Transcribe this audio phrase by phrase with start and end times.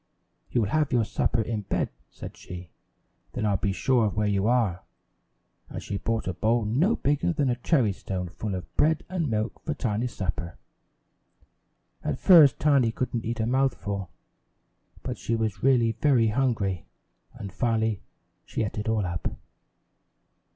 [0.49, 2.71] "You will have your supper in bed," said she,
[3.33, 4.81] "then I'll be sure of where you are!"
[5.69, 9.29] And she brought a bowl no bigger than a cherry stone full of bread and
[9.29, 10.57] milk for Tiny's supper.
[12.03, 14.09] At first Tiny couldn't eat a mouthful,
[15.03, 16.87] but she was really very hungry,
[17.35, 18.01] and finally
[18.43, 19.27] she ate it all up.